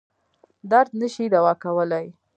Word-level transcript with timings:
درد 0.71 0.89
نه 1.01 1.07
شي 1.13 1.25
دوا 1.33 1.53
کولای. 1.63 2.07